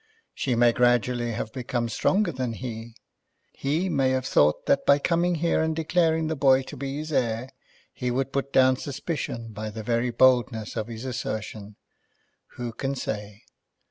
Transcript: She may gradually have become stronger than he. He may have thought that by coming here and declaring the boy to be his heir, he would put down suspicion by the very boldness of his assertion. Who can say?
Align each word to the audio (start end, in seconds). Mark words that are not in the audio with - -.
She 0.33 0.55
may 0.55 0.71
gradually 0.73 1.33
have 1.33 1.53
become 1.53 1.87
stronger 1.87 2.31
than 2.31 2.53
he. 2.53 2.95
He 3.51 3.87
may 3.87 4.09
have 4.09 4.25
thought 4.25 4.65
that 4.65 4.83
by 4.83 4.97
coming 4.97 5.35
here 5.35 5.61
and 5.61 5.75
declaring 5.75 6.25
the 6.25 6.35
boy 6.35 6.63
to 6.63 6.75
be 6.75 6.97
his 6.97 7.13
heir, 7.13 7.49
he 7.93 8.09
would 8.09 8.33
put 8.33 8.51
down 8.51 8.77
suspicion 8.77 9.53
by 9.53 9.69
the 9.69 9.83
very 9.83 10.09
boldness 10.09 10.75
of 10.75 10.87
his 10.87 11.05
assertion. 11.05 11.75
Who 12.53 12.73
can 12.73 12.95
say? 12.95 13.43